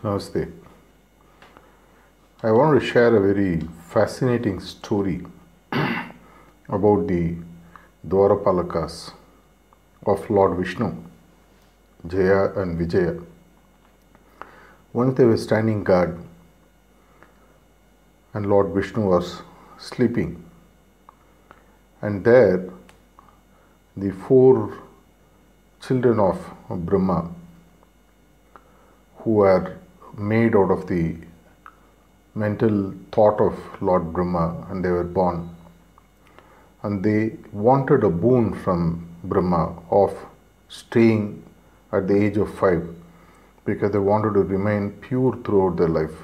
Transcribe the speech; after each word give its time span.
Namaste. 0.00 0.52
I 2.44 2.52
want 2.52 2.80
to 2.80 2.86
share 2.86 3.16
a 3.16 3.20
very 3.20 3.66
fascinating 3.88 4.60
story 4.60 5.26
about 5.72 7.08
the 7.08 7.34
Dwarapalakas 8.06 9.10
of 10.06 10.30
Lord 10.30 10.56
Vishnu, 10.56 10.94
Jaya 12.06 12.52
and 12.54 12.78
Vijaya. 12.78 13.18
Once 14.92 15.16
they 15.18 15.24
were 15.24 15.36
standing 15.36 15.82
guard, 15.82 16.16
and 18.34 18.46
Lord 18.46 18.72
Vishnu 18.72 19.04
was 19.04 19.42
sleeping, 19.78 20.44
and 22.02 22.24
there 22.24 22.70
the 23.96 24.12
four 24.12 24.78
children 25.80 26.20
of 26.20 26.38
Brahma 26.70 27.32
who 29.16 29.30
were 29.42 29.76
made 30.18 30.56
out 30.56 30.70
of 30.70 30.86
the 30.86 31.16
mental 32.34 32.94
thought 33.12 33.40
of 33.40 33.54
Lord 33.80 34.12
Brahma 34.12 34.66
and 34.70 34.84
they 34.84 34.90
were 34.90 35.04
born. 35.04 35.50
And 36.82 37.02
they 37.02 37.36
wanted 37.52 38.04
a 38.04 38.10
boon 38.10 38.54
from 38.54 39.08
Brahma 39.24 39.82
of 39.90 40.14
staying 40.68 41.42
at 41.92 42.06
the 42.08 42.16
age 42.24 42.36
of 42.36 42.54
five 42.54 42.86
because 43.64 43.92
they 43.92 43.98
wanted 43.98 44.34
to 44.34 44.42
remain 44.42 44.92
pure 44.92 45.36
throughout 45.44 45.76
their 45.76 45.88
life. 45.88 46.16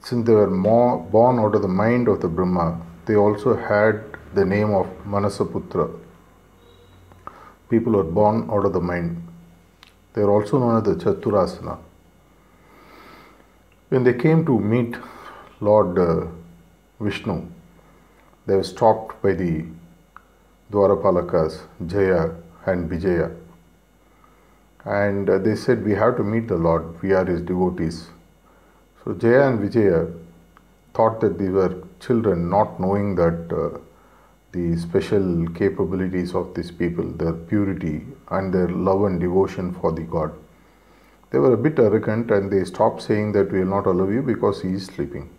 Since 0.00 0.26
they 0.26 0.32
were 0.32 0.50
more 0.50 0.98
born 0.98 1.38
out 1.38 1.54
of 1.54 1.62
the 1.62 1.68
mind 1.68 2.08
of 2.08 2.20
the 2.20 2.28
Brahma, 2.28 2.80
they 3.06 3.14
also 3.16 3.56
had 3.56 4.02
the 4.34 4.44
name 4.44 4.72
of 4.72 4.86
Manasaputra. 5.06 5.90
People 7.68 7.96
are 7.98 8.04
born 8.04 8.48
out 8.50 8.64
of 8.64 8.72
the 8.72 8.80
mind. 8.80 9.28
They 10.14 10.22
are 10.22 10.30
also 10.30 10.58
known 10.58 10.78
as 10.78 10.84
the 10.84 10.94
Chaturasana. 11.04 11.78
When 13.92 14.04
they 14.04 14.14
came 14.14 14.46
to 14.46 14.58
meet 14.58 14.94
Lord 15.60 15.98
uh, 15.98 16.26
Vishnu, 16.98 17.46
they 18.46 18.54
were 18.56 18.62
stopped 18.62 19.20
by 19.20 19.34
the 19.34 19.66
Dwarapalakas, 20.70 21.58
Jaya 21.86 22.30
and 22.64 22.88
Vijaya. 22.88 23.30
And 24.86 25.28
uh, 25.28 25.36
they 25.36 25.54
said, 25.54 25.84
We 25.84 25.92
have 25.92 26.16
to 26.16 26.22
meet 26.24 26.48
the 26.48 26.56
Lord, 26.56 27.02
we 27.02 27.12
are 27.12 27.26
his 27.26 27.42
devotees. 27.42 28.06
So 29.04 29.12
Jaya 29.12 29.48
and 29.50 29.60
Vijaya 29.60 30.06
thought 30.94 31.20
that 31.20 31.36
they 31.36 31.50
were 31.50 31.84
children, 32.00 32.48
not 32.48 32.80
knowing 32.80 33.14
that 33.16 33.52
uh, 33.52 33.78
the 34.52 34.74
special 34.78 35.46
capabilities 35.48 36.34
of 36.34 36.54
these 36.54 36.70
people, 36.70 37.04
their 37.04 37.34
purity 37.34 38.06
and 38.30 38.54
their 38.54 38.68
love 38.68 39.04
and 39.04 39.20
devotion 39.20 39.74
for 39.74 39.92
the 39.92 40.04
God. 40.04 40.32
They 41.32 41.38
were 41.38 41.54
a 41.54 41.56
bit 41.56 41.78
arrogant 41.78 42.30
and 42.30 42.50
they 42.50 42.62
stopped 42.64 43.00
saying 43.00 43.32
that 43.32 43.50
we 43.50 43.60
will 43.60 43.70
not 43.70 43.86
allow 43.86 44.06
you 44.06 44.20
because 44.20 44.60
he 44.60 44.74
is 44.74 44.84
sleeping. 44.84 45.30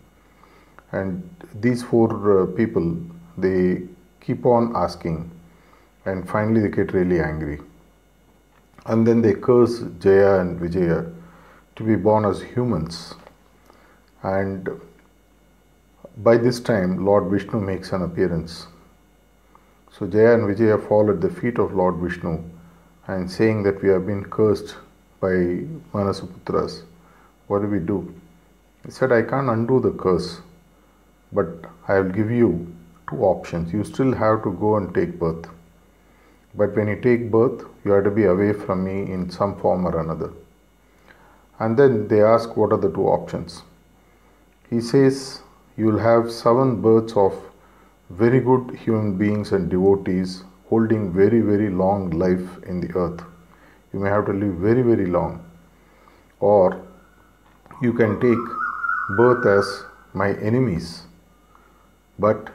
And 0.92 1.30
these 1.54 1.84
four 1.84 2.10
uh, 2.42 2.46
people, 2.48 2.98
they 3.38 3.84
keep 4.20 4.44
on 4.44 4.76
asking 4.76 5.30
and 6.06 6.28
finally 6.28 6.62
they 6.62 6.70
get 6.70 6.94
really 6.94 7.20
angry. 7.20 7.60
And 8.88 9.06
then 9.06 9.22
they 9.22 9.36
curse 9.36 9.84
Jaya 10.00 10.40
and 10.40 10.60
Vijaya 10.60 11.06
to 11.76 11.84
be 11.84 11.96
born 11.96 12.26
as 12.26 12.42
humans. 12.42 13.14
And 14.24 14.68
by 16.18 16.38
this 16.38 16.60
time, 16.60 17.06
Lord 17.06 17.30
Vishnu 17.30 17.60
makes 17.62 17.92
an 17.92 18.02
appearance. 18.02 18.66
So 19.92 20.08
Jaya 20.08 20.34
and 20.34 20.48
Vijaya 20.48 20.80
fall 20.80 21.12
at 21.12 21.22
the 21.22 21.30
feet 21.30 21.60
of 21.60 21.76
Lord 21.76 21.98
Vishnu 21.98 22.44
and 23.06 23.30
saying 23.30 23.62
that 23.64 23.84
we 23.84 23.90
have 23.90 24.08
been 24.08 24.26
cursed 24.26 24.76
by 25.24 25.36
Manasaputras. 25.94 26.82
What 27.48 27.62
do 27.62 27.68
we 27.68 27.80
do? 27.80 28.14
He 28.86 28.92
said, 28.92 29.12
I 29.14 29.22
can't 29.22 29.50
undo 29.50 29.80
the 29.80 29.92
curse, 29.92 30.42
but 31.32 31.48
I 31.88 32.00
will 32.00 32.12
give 32.12 32.30
you 32.30 32.50
two 33.10 33.22
options. 33.24 33.74
You 33.74 33.84
still 33.86 34.14
have 34.14 34.44
to 34.44 34.52
go 34.52 34.76
and 34.76 34.94
take 34.94 35.18
birth. 35.20 35.50
But 36.56 36.76
when 36.76 36.88
you 36.90 37.00
take 37.02 37.32
birth, 37.32 37.66
you 37.84 37.92
have 37.92 38.04
to 38.04 38.12
be 38.12 38.26
away 38.26 38.52
from 38.54 38.84
me 38.84 39.12
in 39.12 39.30
some 39.30 39.58
form 39.60 39.88
or 39.88 40.00
another. 40.00 40.32
And 41.60 41.78
then 41.78 42.08
they 42.10 42.22
ask, 42.22 42.58
What 42.58 42.74
are 42.74 42.82
the 42.86 42.92
two 42.92 43.08
options? 43.08 43.64
He 44.70 44.82
says, 44.82 45.42
You 45.78 45.86
will 45.86 46.00
have 46.00 46.32
seven 46.32 46.82
births 46.82 47.16
of 47.16 47.34
very 48.10 48.42
good 48.42 48.76
human 48.76 49.18
beings 49.18 49.54
and 49.54 49.70
devotees 49.70 50.44
holding 50.70 51.14
very, 51.14 51.40
very 51.40 51.70
long 51.70 52.10
life 52.10 52.64
in 52.64 52.82
the 52.82 52.92
earth. 52.98 53.24
You 53.94 54.00
may 54.00 54.10
have 54.10 54.26
to 54.26 54.34
live 54.34 54.56
very, 54.56 54.82
very 54.82 55.06
long. 55.06 55.46
Or 56.40 56.84
you 57.82 57.94
can 57.94 58.20
take 58.20 59.18
birth 59.18 59.46
as 59.46 59.86
my 60.14 60.34
enemies, 60.34 61.04
but 62.18 62.50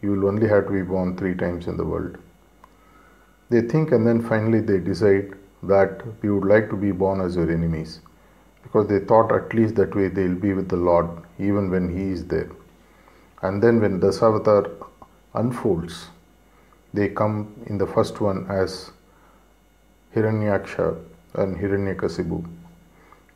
you 0.00 0.12
will 0.12 0.28
only 0.28 0.48
have 0.48 0.66
to 0.66 0.72
be 0.72 0.82
born 0.82 1.16
three 1.16 1.34
times 1.34 1.66
in 1.66 1.76
the 1.76 1.84
world. 1.84 2.18
They 3.50 3.62
think 3.62 3.92
and 3.92 4.06
then 4.06 4.22
finally 4.22 4.60
they 4.60 4.78
decide 4.78 5.34
that 5.62 6.02
we 6.22 6.30
would 6.30 6.44
like 6.44 6.68
to 6.70 6.76
be 6.76 6.92
born 6.92 7.20
as 7.20 7.36
your 7.36 7.50
enemies 7.50 8.00
because 8.62 8.88
they 8.88 8.98
thought 8.98 9.32
at 9.32 9.54
least 9.54 9.76
that 9.76 9.94
way 9.94 10.08
they'll 10.08 10.34
be 10.34 10.52
with 10.52 10.68
the 10.68 10.76
Lord 10.76 11.08
even 11.38 11.70
when 11.70 11.96
He 11.96 12.10
is 12.10 12.26
there. 12.26 12.50
And 13.42 13.62
then 13.62 13.80
when 13.80 14.00
the 14.00 14.08
Dasavatar 14.08 14.70
unfolds, 15.34 16.08
they 16.92 17.08
come 17.08 17.54
in 17.66 17.78
the 17.78 17.86
first 17.86 18.20
one 18.20 18.46
as 18.50 18.90
Hiranyaksha 20.16 20.98
and 21.34 21.58
Hiranyakashipu. 21.58 22.42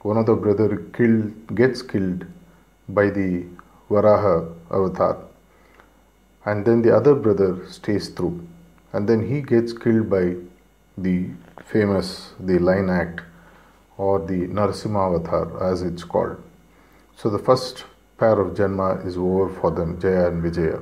One 0.00 0.16
of 0.16 0.24
the 0.24 0.34
brother 0.34 0.76
killed 0.94 1.54
gets 1.54 1.82
killed 1.82 2.24
by 2.88 3.10
the 3.10 3.44
Varaha 3.90 4.50
avatar, 4.70 5.18
and 6.46 6.64
then 6.64 6.80
the 6.80 6.96
other 6.96 7.14
brother 7.14 7.66
stays 7.68 8.08
through, 8.08 8.48
and 8.94 9.06
then 9.06 9.28
he 9.28 9.42
gets 9.42 9.74
killed 9.74 10.08
by 10.08 10.36
the 10.96 11.28
famous 11.66 12.32
the 12.40 12.58
line 12.58 12.88
act 12.88 13.20
or 13.98 14.18
the 14.18 14.48
Narasimha 14.48 15.14
avatar 15.14 15.62
as 15.70 15.82
it's 15.82 16.02
called. 16.02 16.42
So 17.14 17.28
the 17.28 17.38
first 17.38 17.84
pair 18.16 18.40
of 18.40 18.54
Janma 18.54 19.04
is 19.06 19.18
over 19.18 19.50
for 19.60 19.70
them, 19.70 20.00
Jaya 20.00 20.28
and 20.28 20.42
Vijaya. 20.42 20.80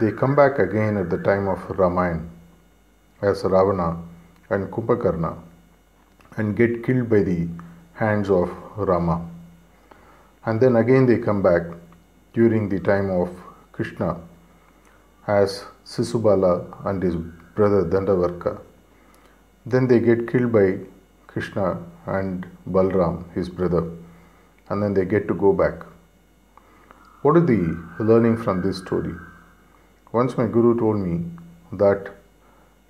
They 0.00 0.12
come 0.12 0.34
back 0.34 0.58
again 0.58 0.96
at 0.96 1.10
the 1.10 1.18
time 1.18 1.46
of 1.46 1.58
Ramayana 1.78 2.22
as 3.20 3.44
Ravana 3.44 4.07
and 4.50 4.70
Kumbhakarna 4.70 5.36
and 6.36 6.56
get 6.56 6.84
killed 6.84 7.08
by 7.08 7.22
the 7.22 7.48
hands 7.94 8.30
of 8.30 8.50
Rama. 8.76 9.28
And 10.46 10.60
then 10.60 10.76
again 10.76 11.06
they 11.06 11.18
come 11.18 11.42
back 11.42 11.62
during 12.32 12.68
the 12.68 12.80
time 12.80 13.10
of 13.10 13.28
Krishna 13.72 14.20
as 15.26 15.64
Shishupala 15.84 16.86
and 16.86 17.02
his 17.02 17.16
brother 17.54 17.84
Dantavakra. 17.84 18.60
Then 19.66 19.86
they 19.86 20.00
get 20.00 20.30
killed 20.30 20.52
by 20.52 20.78
Krishna 21.26 21.78
and 22.06 22.46
Balram, 22.70 23.30
his 23.34 23.48
brother, 23.48 23.90
and 24.68 24.82
then 24.82 24.94
they 24.94 25.04
get 25.04 25.28
to 25.28 25.34
go 25.34 25.52
back. 25.52 25.84
What 27.22 27.36
is 27.36 27.46
the 27.46 27.76
learning 27.98 28.38
from 28.38 28.62
this 28.62 28.78
story? 28.78 29.14
Once 30.12 30.38
my 30.38 30.46
guru 30.46 30.78
told 30.78 30.96
me 30.96 31.24
that 31.72 32.14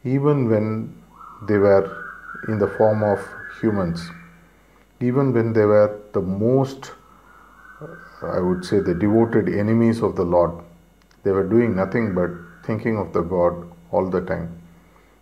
even 0.05 0.49
when 0.49 0.98
they 1.47 1.59
were 1.59 2.05
in 2.49 2.59
the 2.59 2.69
form 2.69 3.03
of 3.03 3.21
humans, 3.61 4.11
even 5.01 5.33
when 5.33 5.53
they 5.53 5.65
were 5.65 6.01
the 6.13 6.21
most, 6.21 6.93
I 8.23 8.41
would 8.41 8.65
say, 8.65 8.81
the 8.81 8.95
devoted 8.95 9.49
enemies 9.49 10.03
of 10.03 10.17
the 10.17 10.25
Lord, 10.25 10.53
they 11.23 11.31
were 11.31 11.45
doing 11.45 11.77
nothing 11.77 12.15
but 12.15 12.31
thinking 12.65 12.97
of 12.99 13.13
the 13.13 13.23
God 13.23 13.71
all 13.93 14.09
the 14.09 14.21
time. 14.21 14.61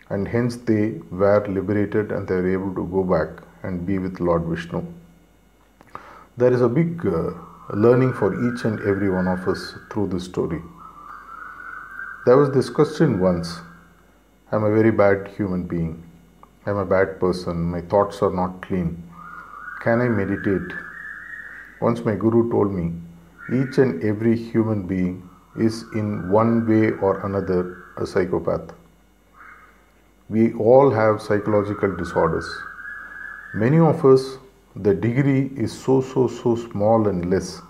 And 0.09 0.29
hence 0.29 0.57
they 0.57 1.01
were 1.11 1.45
liberated 1.49 2.13
and 2.13 2.27
they 2.29 2.37
were 2.37 2.53
able 2.53 2.75
to 2.75 2.87
go 2.87 3.03
back 3.03 3.43
and 3.63 3.85
be 3.85 3.99
with 3.99 4.21
Lord 4.21 4.45
Vishnu. 4.45 4.85
There 6.37 6.53
is 6.53 6.61
a 6.61 6.69
big 6.69 7.05
uh, 7.07 7.33
learning 7.75 8.13
for 8.13 8.33
each 8.47 8.65
and 8.65 8.79
every 8.81 9.11
one 9.11 9.27
of 9.27 9.47
us 9.49 9.75
through 9.91 10.09
this 10.09 10.25
story. 10.25 10.63
There 12.25 12.37
was 12.37 12.51
this 12.53 12.71
question 12.71 13.19
once 13.19 13.61
I'm 14.53 14.63
a 14.63 14.73
very 14.73 14.93
bad 14.93 15.29
human 15.37 15.65
being. 15.65 16.06
I'm 16.67 16.79
a 16.79 16.85
bad 16.85 17.21
person. 17.21 17.63
My 17.63 17.81
thoughts 17.81 18.23
are 18.23 18.33
not 18.33 18.61
clean. 18.61 19.03
Can 19.83 20.01
I 20.01 20.09
meditate? 20.09 20.77
Once 21.81 22.05
my 22.05 22.17
guru 22.17 22.51
told 22.51 22.73
me 22.73 22.93
each 23.53 23.79
and 23.79 24.03
every 24.03 24.37
human 24.37 24.85
being 24.85 25.29
is 25.57 25.85
in 25.95 26.29
one 26.29 26.67
way 26.67 26.91
or 26.91 27.25
another 27.25 27.85
a 27.97 28.07
psychopath. 28.07 28.73
We 30.29 30.55
all 30.55 30.91
have 30.91 31.23
psychological 31.23 31.95
disorders. 31.95 32.49
Many 33.55 33.79
of 33.79 34.05
us, 34.05 34.39
the 34.75 34.93
degree 34.93 35.53
is 35.57 35.73
so, 35.73 36.01
so, 36.01 36.27
so 36.27 36.57
small 36.57 37.07
and 37.07 37.31
less 37.31 37.61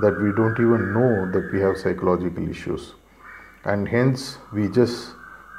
that 0.00 0.22
we 0.22 0.30
don't 0.30 0.60
even 0.60 0.92
know 0.92 1.32
that 1.32 1.52
we 1.52 1.60
have 1.60 1.76
psychological 1.76 2.48
issues. 2.48 2.94
And 3.64 3.88
hence, 3.88 4.38
we 4.52 4.68
just 4.68 5.16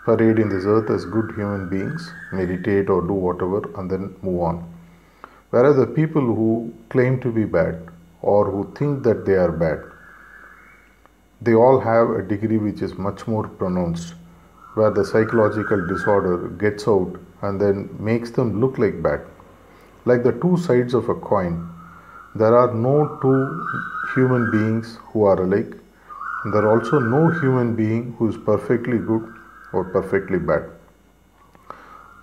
parade 0.07 0.39
in 0.39 0.48
this 0.48 0.65
earth 0.74 0.89
as 0.89 1.04
good 1.04 1.31
human 1.36 1.68
beings, 1.68 2.12
meditate 2.31 2.89
or 2.89 3.01
do 3.01 3.15
whatever, 3.27 3.59
and 3.77 3.92
then 3.92 4.04
move 4.21 4.42
on. 4.50 4.57
Whereas 5.50 5.75
the 5.75 5.86
people 5.86 6.21
who 6.21 6.74
claim 6.89 7.19
to 7.25 7.31
be 7.31 7.44
bad 7.44 7.89
or 8.21 8.50
who 8.50 8.62
think 8.77 9.04
that 9.04 9.25
they 9.25 9.33
are 9.33 9.51
bad, 9.51 9.83
they 11.42 11.54
all 11.54 11.80
have 11.80 12.09
a 12.12 12.21
degree 12.21 12.57
which 12.57 12.81
is 12.81 12.98
much 12.98 13.27
more 13.27 13.48
pronounced, 13.48 14.13
where 14.75 14.92
the 14.92 15.04
psychological 15.04 15.86
disorder 15.88 16.38
gets 16.65 16.88
out 16.88 17.19
and 17.42 17.59
then 17.59 17.89
makes 18.00 18.31
them 18.31 18.62
look 18.62 18.77
like 18.77 19.01
bad. 19.04 19.21
Like 20.06 20.24
the 20.24 20.36
two 20.44 20.56
sides 20.57 20.94
of 20.94 21.09
a 21.09 21.15
coin, 21.15 21.69
there 22.33 22.56
are 22.56 22.74
no 22.74 23.18
two 23.21 23.42
human 24.15 24.51
beings 24.51 25.00
who 25.12 25.25
are 25.25 25.42
alike. 25.44 25.74
And 26.44 26.54
there 26.54 26.62
are 26.65 26.80
also 26.80 27.00
no 27.00 27.30
human 27.42 27.75
being 27.75 28.13
who 28.18 28.30
is 28.30 28.38
perfectly 28.38 29.00
good 29.00 29.33
or 29.77 29.85
perfectly 29.85 30.39
bad. 30.51 30.69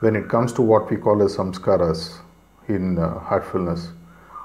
When 0.01 0.17
it 0.17 0.29
comes 0.29 0.53
to 0.55 0.63
what 0.63 0.91
we 0.91 0.97
call 1.09 1.23
as 1.23 1.37
samskaras 1.37 2.19
in 2.69 2.99
uh, 2.99 3.19
heartfulness, 3.21 3.89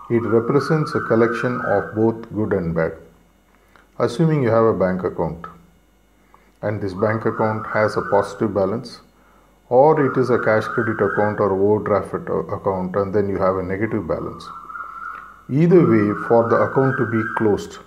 it 0.10 0.24
represents 0.24 0.96
a 0.96 1.02
collection 1.02 1.62
of 1.78 1.96
both 1.96 2.34
good 2.34 2.54
and 2.54 2.74
bad. 2.74 2.94
Assuming 4.00 4.44
you 4.44 4.50
have 4.50 4.66
a 4.66 4.80
bank 4.86 5.04
account 5.04 5.46
and 6.62 6.82
this 6.82 6.94
bank 6.94 7.26
account 7.26 7.66
has 7.68 7.96
a 7.96 8.02
positive 8.12 8.54
balance, 8.54 9.00
or 9.70 10.06
it 10.06 10.18
is 10.18 10.30
a 10.30 10.40
cash 10.40 10.64
credit 10.64 11.00
account 11.00 11.40
or 11.40 11.52
overdraft 11.54 12.14
account 12.58 12.96
and 12.96 13.14
then 13.14 13.30
you 13.30 13.38
have 13.38 13.58
a 13.58 13.64
negative 13.64 14.08
balance. 14.08 14.48
Either 15.50 15.82
way, 15.92 16.08
for 16.28 16.48
the 16.50 16.58
account 16.58 16.98
to 16.98 17.06
be 17.06 17.22
closed, 17.38 17.78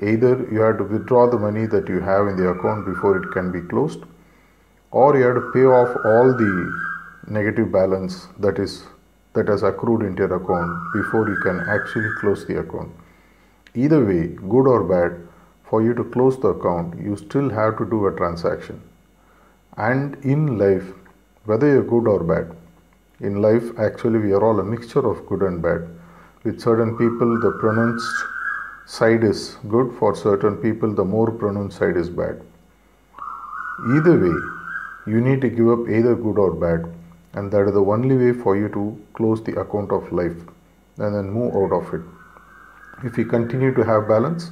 either 0.00 0.46
you 0.52 0.60
have 0.60 0.78
to 0.78 0.84
withdraw 0.84 1.28
the 1.30 1.38
money 1.38 1.66
that 1.66 1.88
you 1.88 2.00
have 2.00 2.28
in 2.28 2.36
the 2.36 2.48
account 2.48 2.84
before 2.86 3.16
it 3.16 3.30
can 3.32 3.50
be 3.50 3.60
closed, 3.60 4.04
or 4.90 5.16
you 5.16 5.24
have 5.24 5.36
to 5.36 5.50
pay 5.52 5.64
off 5.64 5.96
all 6.04 6.32
the 6.36 6.52
negative 7.28 7.70
balance 7.70 8.26
that 8.38 8.58
is 8.58 8.84
that 9.34 9.46
has 9.46 9.62
accrued 9.62 10.02
into 10.02 10.24
your 10.24 10.36
account 10.36 10.92
before 10.92 11.28
you 11.28 11.36
can 11.42 11.60
actually 11.68 12.10
close 12.20 12.44
the 12.46 12.58
account. 12.58 12.90
Either 13.74 14.04
way, 14.04 14.26
good 14.26 14.66
or 14.66 14.82
bad, 14.82 15.20
for 15.62 15.82
you 15.82 15.94
to 15.94 16.02
close 16.02 16.40
the 16.40 16.48
account, 16.48 17.00
you 17.00 17.16
still 17.16 17.48
have 17.48 17.78
to 17.78 17.84
do 17.88 18.06
a 18.06 18.16
transaction. 18.16 18.82
And 19.76 20.16
in 20.24 20.58
life, 20.58 20.92
whether 21.44 21.68
you're 21.68 21.84
good 21.84 22.08
or 22.08 22.24
bad, 22.24 22.56
in 23.20 23.40
life 23.40 23.78
actually 23.78 24.18
we 24.18 24.32
are 24.32 24.42
all 24.42 24.58
a 24.58 24.64
mixture 24.64 25.08
of 25.08 25.24
good 25.26 25.42
and 25.42 25.62
bad. 25.62 25.88
With 26.42 26.60
certain 26.60 26.96
people, 26.98 27.38
the 27.38 27.52
pronounced 27.60 28.24
side 28.86 29.22
is 29.22 29.56
good, 29.68 29.94
for 29.98 30.16
certain 30.16 30.56
people, 30.56 30.92
the 30.92 31.04
more 31.04 31.30
pronounced 31.30 31.78
side 31.78 31.96
is 31.96 32.10
bad. 32.10 32.42
Either 33.94 34.18
way, 34.18 34.59
you 35.10 35.20
need 35.20 35.40
to 35.42 35.48
give 35.48 35.68
up 35.68 35.88
either 35.88 36.14
good 36.14 36.38
or 36.38 36.52
bad, 36.52 36.92
and 37.34 37.50
that 37.52 37.66
is 37.66 37.74
the 37.74 37.84
only 37.84 38.16
way 38.16 38.32
for 38.32 38.56
you 38.56 38.68
to 38.68 38.82
close 39.14 39.42
the 39.42 39.60
account 39.60 39.92
of 39.92 40.12
life 40.12 40.36
and 40.98 41.14
then 41.14 41.30
move 41.30 41.54
out 41.54 41.72
of 41.72 41.94
it. 41.94 42.02
If 43.04 43.18
you 43.18 43.24
continue 43.24 43.74
to 43.74 43.82
have 43.82 44.08
balance, 44.08 44.50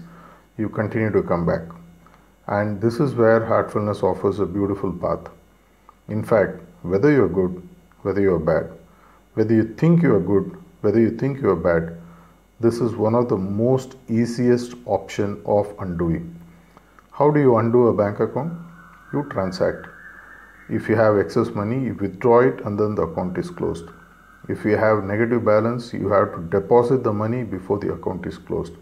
you 0.56 0.68
continue 0.68 1.10
to 1.12 1.22
come 1.22 1.44
back. 1.46 1.62
And 2.46 2.80
this 2.80 2.98
is 2.98 3.14
where 3.14 3.44
heartfulness 3.44 4.02
offers 4.02 4.40
a 4.40 4.46
beautiful 4.46 4.92
path. 4.92 5.28
In 6.08 6.24
fact, 6.24 6.60
whether 6.82 7.12
you're 7.12 7.28
good, 7.28 7.62
whether 8.02 8.20
you're 8.20 8.38
bad, 8.38 8.70
whether 9.34 9.54
you 9.54 9.74
think 9.74 10.02
you're 10.02 10.20
good, 10.20 10.56
whether 10.80 10.98
you 10.98 11.10
think 11.10 11.40
you're 11.40 11.56
bad, 11.56 11.98
this 12.60 12.80
is 12.80 12.94
one 12.94 13.14
of 13.14 13.28
the 13.28 13.36
most 13.36 13.96
easiest 14.08 14.74
option 14.86 15.40
of 15.44 15.72
undoing. 15.78 16.34
How 17.12 17.30
do 17.30 17.40
you 17.40 17.56
undo 17.56 17.88
a 17.88 17.92
bank 17.92 18.20
account? 18.20 18.52
You 19.12 19.24
transact. 19.30 19.86
If 20.68 20.88
you 20.88 20.96
have 20.96 21.18
excess 21.18 21.54
money, 21.54 21.84
you 21.84 21.94
withdraw 21.94 22.40
it 22.40 22.60
and 22.64 22.78
then 22.78 22.94
the 22.94 23.02
account 23.02 23.38
is 23.38 23.50
closed. 23.50 23.88
If 24.48 24.64
you 24.64 24.76
have 24.76 25.04
negative 25.04 25.44
balance, 25.44 25.92
you 25.94 26.08
have 26.10 26.34
to 26.34 26.42
deposit 26.42 27.02
the 27.04 27.12
money 27.12 27.42
before 27.42 27.78
the 27.78 27.92
account 27.94 28.26
is 28.26 28.36
closed. 28.36 28.74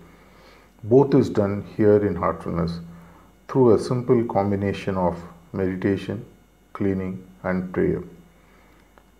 Both 0.83 1.15
is 1.15 1.31
done 1.31 1.65
here 1.77 2.05
in 2.05 2.17
heartfulness 2.17 2.81
through 3.49 3.75
a 3.75 3.79
simple 3.79 4.25
combination 4.25 4.97
of 4.97 5.17
meditation, 5.53 6.25
cleaning, 6.73 7.25
and 7.43 7.73
prayer. 7.73 8.03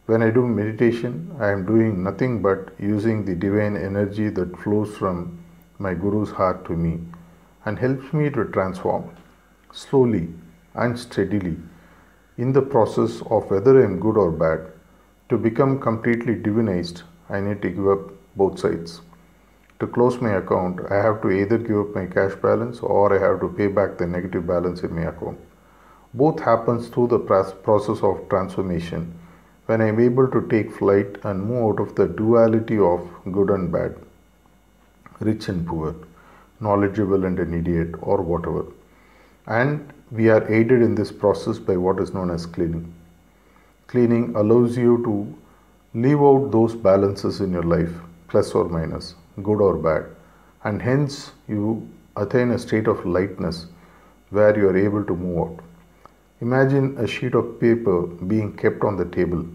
When 0.07 0.23
I 0.23 0.31
do 0.31 0.47
meditation, 0.47 1.35
I 1.41 1.51
am 1.51 1.67
doing 1.67 2.03
nothing 2.03 2.43
but 2.43 2.73
using 2.79 3.25
the 3.25 3.35
divine 3.35 3.77
energy 3.77 4.29
that 4.31 4.57
flows 4.59 4.97
from 4.97 5.39
my 5.79 5.95
Guru's 5.95 6.31
heart 6.31 6.65
to 6.67 6.73
me 6.73 7.01
and 7.65 7.79
helps 7.79 8.13
me 8.13 8.31
to 8.31 8.45
transform 8.45 9.11
slowly 9.73 10.29
and 10.75 10.99
steadily 10.99 11.57
in 12.39 12.53
the 12.53 12.63
process 12.63 13.23
of 13.31 13.51
whether 13.51 13.81
I 13.81 13.85
am 13.85 13.99
good 13.99 14.17
or 14.17 14.31
bad. 14.31 14.67
To 15.31 15.39
become 15.39 15.81
completely 15.81 16.37
divinized, 16.37 17.03
I 17.29 17.41
need 17.41 17.63
to 17.63 17.71
give 17.71 17.89
up 17.89 18.11
both 18.37 18.59
sides. 18.59 19.01
To 19.81 19.87
close 19.87 20.21
my 20.21 20.33
account, 20.37 20.81
I 20.91 20.97
have 20.97 21.21
to 21.23 21.31
either 21.31 21.59
give 21.59 21.79
up 21.79 21.95
my 21.95 22.07
cash 22.07 22.35
balance 22.37 22.81
or 22.81 23.15
I 23.15 23.19
have 23.19 23.41
to 23.41 23.49
pay 23.49 23.67
back 23.67 23.99
the 23.99 24.07
negative 24.07 24.47
balance 24.47 24.83
in 24.83 24.95
my 24.95 25.03
account. 25.03 25.39
Both 26.15 26.41
happens 26.41 26.89
through 26.89 27.09
the 27.09 27.19
process 27.19 28.03
of 28.03 28.29
transformation 28.29 29.19
when 29.67 29.83
I 29.83 29.89
am 29.89 29.99
able 29.99 30.29
to 30.29 30.47
take 30.49 30.73
flight 30.73 31.19
and 31.25 31.43
move 31.43 31.73
out 31.73 31.81
of 31.81 31.95
the 31.97 32.07
duality 32.07 32.79
of 32.79 33.09
good 33.33 33.51
and 33.51 33.73
bad, 33.73 33.97
rich 35.21 35.49
and 35.49 35.67
poor, 35.67 35.95
knowledgeable 36.61 37.25
and 37.25 37.39
an 37.41 37.53
idiot, 37.53 37.97
or 38.01 38.23
whatever. 38.23 38.65
And 39.47 39.93
we 40.11 40.29
are 40.29 40.51
aided 40.53 40.83
in 40.83 40.95
this 40.95 41.13
process 41.13 41.59
by 41.59 41.77
what 41.77 42.01
is 42.01 42.13
known 42.13 42.31
as 42.31 42.47
cleaning. 42.47 42.93
Cleaning 43.87 44.35
allows 44.35 44.77
you 44.77 45.03
to 45.05 45.99
leave 45.99 46.21
out 46.21 46.51
those 46.51 46.75
balances 46.75 47.41
in 47.41 47.53
your 47.53 47.63
life, 47.63 47.93
plus 48.29 48.53
or 48.55 48.69
minus, 48.69 49.15
good 49.43 49.61
or 49.61 49.77
bad, 49.77 50.07
and 50.65 50.83
hence 50.83 51.33
you 51.49 51.89
attain 52.17 52.51
a 52.51 52.59
state 52.59 52.89
of 52.89 53.07
lightness 53.07 53.67
where 54.31 54.59
you 54.59 54.69
are 54.69 54.77
able 54.77 55.05
to 55.05 55.15
move 55.15 55.39
out. 55.39 55.65
Imagine 56.41 56.99
a 56.99 57.07
sheet 57.07 57.35
of 57.35 57.61
paper 57.61 58.03
being 58.03 58.57
kept 58.57 58.83
on 58.85 58.97
the 58.97 59.05
table 59.07 59.47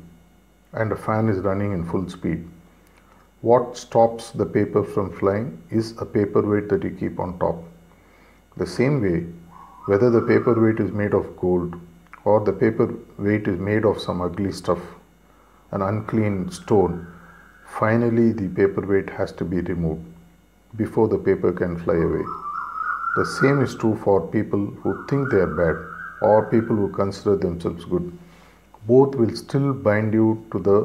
and 0.73 0.91
a 0.91 0.95
fan 0.95 1.29
is 1.29 1.39
running 1.39 1.73
in 1.73 1.85
full 1.85 2.09
speed. 2.09 2.47
What 3.41 3.77
stops 3.77 4.31
the 4.31 4.45
paper 4.45 4.83
from 4.83 5.11
flying 5.11 5.61
is 5.69 5.95
a 5.99 6.05
paperweight 6.05 6.69
that 6.69 6.83
you 6.83 6.91
keep 6.91 7.19
on 7.19 7.37
top. 7.39 7.63
The 8.57 8.65
same 8.67 9.01
way, 9.01 9.25
whether 9.91 10.09
the 10.09 10.25
paperweight 10.33 10.79
is 10.79 10.91
made 11.03 11.13
of 11.21 11.31
gold 11.45 11.79
or 12.23 12.39
the 12.49 12.57
paperweight 12.65 13.47
is 13.53 13.59
made 13.71 13.85
of 13.93 14.01
some 14.01 14.21
ugly 14.27 14.51
stuff, 14.51 14.79
an 15.71 15.81
unclean 15.81 16.37
stone, 16.59 16.93
Finally, 17.79 18.33
the 18.33 18.47
paperweight 18.49 19.09
has 19.09 19.31
to 19.31 19.45
be 19.45 19.61
removed 19.61 20.05
before 20.75 21.07
the 21.07 21.17
paper 21.17 21.51
can 21.51 21.77
fly 21.83 21.95
away. 21.95 22.23
The 23.15 23.25
same 23.25 23.61
is 23.61 23.75
true 23.75 23.95
for 24.03 24.27
people 24.27 24.65
who 24.81 25.05
think 25.07 25.31
they 25.31 25.37
are 25.37 25.55
bad 25.61 25.77
or 26.21 26.49
people 26.51 26.75
who 26.75 26.89
consider 26.89 27.35
themselves 27.37 27.85
good. 27.85 28.11
Both 28.87 29.15
will 29.15 29.35
still 29.35 29.73
bind 29.73 30.13
you 30.13 30.45
to 30.51 30.59
the 30.59 30.79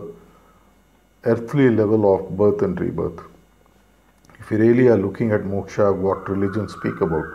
earthly 1.24 1.68
level 1.70 2.14
of 2.14 2.36
birth 2.36 2.62
and 2.62 2.80
rebirth. 2.80 3.20
If 4.38 4.50
you 4.50 4.58
really 4.58 4.86
are 4.88 4.96
looking 4.96 5.32
at 5.32 5.42
moksha, 5.42 5.94
what 5.94 6.28
religions 6.28 6.72
speak 6.72 7.00
about, 7.00 7.26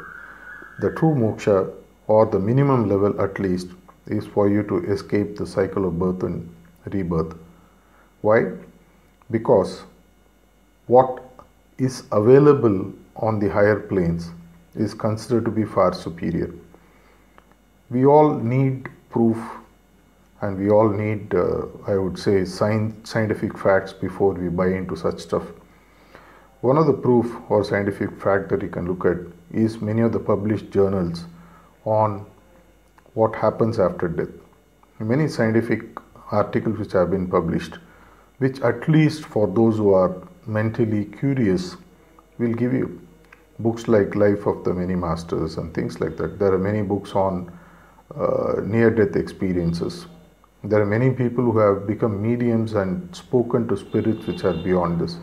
the 0.82 0.92
true 0.92 1.14
moksha, 1.24 1.72
or 2.08 2.26
the 2.26 2.40
minimum 2.40 2.90
level 2.90 3.22
at 3.22 3.40
least, 3.40 3.68
is 4.08 4.26
for 4.26 4.50
you 4.50 4.64
to 4.64 4.84
escape 4.92 5.38
the 5.38 5.48
cycle 5.48 5.86
of 5.86 5.98
birth 6.00 6.24
and 6.24 6.54
rebirth. 6.94 7.34
Why? 8.22 8.42
because 9.32 9.84
what 10.88 11.24
is 11.78 12.04
available 12.12 12.94
on 13.16 13.40
the 13.40 13.50
higher 13.50 13.80
planes 13.80 14.30
is 14.76 14.94
considered 14.94 15.46
to 15.46 15.52
be 15.52 15.64
far 15.64 15.94
superior. 15.94 16.54
We 17.90 18.06
all 18.06 18.36
need 18.36 18.90
proof 19.10 19.38
and 20.42 20.58
we 20.58 20.70
all 20.70 20.90
need, 20.90 21.34
uh, 21.36 21.66
I 21.88 21.98
would 21.98 22.18
say, 22.18 22.46
scientific 22.46 23.58
facts 23.58 23.94
before 23.94 24.34
we 24.34 24.50
buy 24.50 24.68
into 24.68 24.96
such 24.96 25.20
stuff. 25.20 25.44
One 26.62 26.78
of 26.78 26.86
the 26.86 26.94
proof 26.94 27.36
or 27.50 27.64
scientific 27.64 28.22
fact 28.22 28.50
that 28.50 28.62
you 28.62 28.70
can 28.70 28.88
look 28.88 29.04
at 29.04 29.18
is 29.52 29.82
many 29.82 30.04
of 30.04 30.12
the 30.12 30.20
published 30.20 30.70
journals 30.70 31.26
on 31.86 32.24
what 33.16 33.34
happens 33.36 33.80
after 33.80 34.08
death. 34.08 34.30
Many 35.00 35.28
scientific 35.28 35.82
articles 36.32 36.78
which 36.78 36.92
have 36.92 37.10
been 37.10 37.28
published 37.28 37.80
which 38.38 38.60
at 38.62 38.88
least 38.88 39.26
for 39.26 39.48
those 39.48 39.78
who 39.78 39.94
are 39.94 40.16
mentally 40.46 41.06
curious 41.06 41.78
will 42.38 42.54
give 42.54 42.74
you 42.74 43.02
books 43.60 43.88
like 43.88 44.16
life 44.16 44.46
of 44.46 44.64
the 44.64 44.74
many 44.74 44.96
masters 44.96 45.58
and 45.58 45.74
things 45.74 46.00
like 46.00 46.16
that. 46.18 46.38
There 46.38 46.54
are 46.54 46.60
many 46.60 46.84
books 46.84 47.14
on 47.14 47.52
uh, 48.16 48.62
near 48.64 48.92
death 48.92 49.16
experiences. 49.16 50.06
There 50.64 50.82
are 50.82 50.86
many 50.86 51.10
people 51.10 51.44
who 51.44 51.58
have 51.58 51.88
become 51.88 52.22
mediums 52.22 52.74
and 52.74 53.16
spoken 53.16 53.68
to 53.68 53.78
spirits 53.78 54.28
which 54.28 54.44
are 54.44 54.54
beyond 54.54 55.02
this 55.02 55.18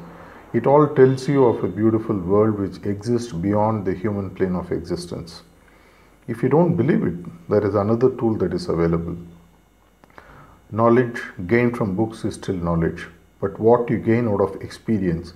it 0.52 0.66
all 0.66 0.86
tells 0.94 1.28
you 1.28 1.44
of 1.44 1.64
a 1.64 1.68
beautiful 1.68 2.16
world 2.16 2.58
which 2.58 2.78
exists 2.84 3.32
beyond 3.32 3.84
the 3.84 3.94
human 3.94 4.30
plane 4.30 4.56
of 4.56 4.72
existence 4.72 5.42
if 6.26 6.42
you 6.42 6.48
don't 6.48 6.76
believe 6.76 7.02
it 7.02 7.18
there 7.48 7.66
is 7.66 7.74
another 7.74 8.10
tool 8.20 8.34
that 8.34 8.52
is 8.52 8.68
available 8.68 9.16
Knowledge 10.70 11.22
gained 11.46 11.78
from 11.78 11.96
books 11.96 12.26
is 12.26 12.34
still 12.34 12.56
knowledge. 12.56 13.06
but 13.40 13.58
what 13.58 13.88
you 13.88 13.96
gain 13.96 14.28
out 14.28 14.42
of 14.42 14.60
experience 14.66 15.32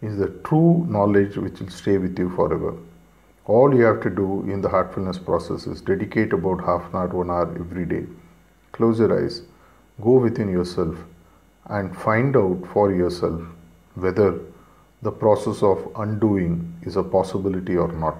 is 0.00 0.18
the 0.18 0.28
true 0.48 0.86
knowledge 0.96 1.36
which 1.36 1.58
will 1.60 1.70
stay 1.78 1.98
with 1.98 2.16
you 2.16 2.28
forever. 2.36 2.74
All 3.46 3.74
you 3.74 3.82
have 3.82 4.00
to 4.02 4.10
do 4.10 4.42
in 4.42 4.60
the 4.60 4.68
heartfulness 4.68 5.18
process 5.18 5.66
is 5.66 5.80
dedicate 5.80 6.32
about 6.32 6.64
half 6.64 6.86
an 6.90 7.00
hour, 7.00 7.08
one 7.08 7.30
hour 7.30 7.50
every 7.58 7.86
day. 7.86 8.04
Close 8.70 9.00
your 9.00 9.12
eyes, 9.18 9.42
go 10.00 10.12
within 10.26 10.48
yourself, 10.48 10.94
and 11.66 11.96
find 11.96 12.36
out 12.36 12.64
for 12.72 12.92
yourself 12.92 13.42
whether 14.00 14.40
the 15.02 15.10
process 15.10 15.62
of 15.62 15.92
undoing 15.96 16.80
is 16.82 16.96
a 16.96 17.02
possibility 17.02 17.76
or 17.76 17.92
not. 17.92 18.16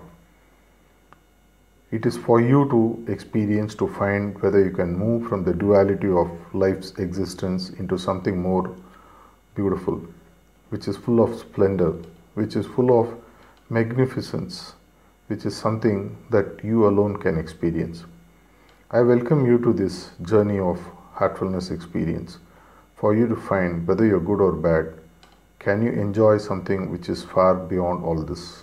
It 1.91 2.05
is 2.05 2.19
for 2.19 2.41
you 2.41 2.69
to 2.71 3.11
experience 3.11 3.75
to 3.77 3.89
find 3.89 4.39
whether 4.43 4.63
you 4.63 4.71
can 4.71 4.97
move 4.97 5.29
from 5.29 5.45
the 5.45 5.55
duality 5.55 6.09
of 6.09 6.31
life's 6.55 6.93
existence 6.99 7.71
into 7.71 7.97
something 7.97 8.41
more 8.41 8.77
beautiful, 9.55 10.07
which 10.69 10.87
is 10.87 10.99
full 10.99 11.23
of 11.23 11.39
splendor, 11.39 11.93
which 12.35 12.57
is 12.57 12.67
full 12.67 13.01
of 13.01 13.15
magnificence, 13.71 14.75
which 15.29 15.47
is 15.47 15.57
something 15.57 16.17
that 16.31 16.63
you 16.63 16.87
alone 16.87 17.17
can 17.17 17.39
experience. 17.39 18.05
I 18.91 19.01
welcome 19.01 19.47
you 19.47 19.59
to 19.59 19.73
this 19.73 20.11
journey 20.23 20.59
of 20.59 20.81
heartfulness 21.15 21.71
experience 21.71 22.39
for 22.97 23.15
you 23.15 23.27
to 23.29 23.37
find 23.37 23.87
whether 23.87 24.05
you're 24.05 24.21
good 24.21 24.41
or 24.41 24.53
bad. 24.53 24.95
Can 25.59 25.83
you 25.83 25.91
enjoy 25.91 26.39
something 26.39 26.91
which 26.91 27.09
is 27.09 27.25
far 27.25 27.55
beyond 27.55 28.05
all 28.05 28.23
this? 28.23 28.63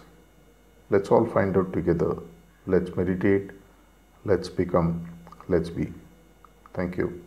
Let's 0.89 1.11
all 1.11 1.25
find 1.25 1.57
out 1.57 1.73
together. 1.73 2.17
Let's 2.67 2.95
meditate. 2.95 3.51
Let's 4.23 4.49
become. 4.49 5.07
Let's 5.49 5.69
be. 5.69 5.91
Thank 6.73 6.97
you. 6.97 7.24